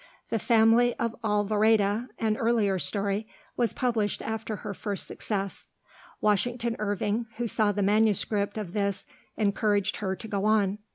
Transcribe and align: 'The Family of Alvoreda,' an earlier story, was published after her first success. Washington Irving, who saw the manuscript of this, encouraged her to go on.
'The 0.31 0.39
Family 0.39 0.95
of 0.95 1.15
Alvoreda,' 1.23 2.07
an 2.17 2.35
earlier 2.37 2.79
story, 2.79 3.27
was 3.55 3.71
published 3.71 4.19
after 4.23 4.55
her 4.55 4.73
first 4.73 5.05
success. 5.07 5.67
Washington 6.21 6.75
Irving, 6.79 7.27
who 7.37 7.45
saw 7.45 7.71
the 7.71 7.83
manuscript 7.83 8.57
of 8.57 8.73
this, 8.73 9.05
encouraged 9.37 9.97
her 9.97 10.15
to 10.15 10.27
go 10.27 10.45
on. 10.45 10.79